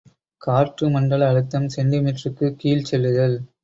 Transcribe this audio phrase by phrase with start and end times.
[0.41, 3.39] காற்று மண்டல அழுத்தம் செ.மீக்குக் கீழ்ச் செல்லுதல்.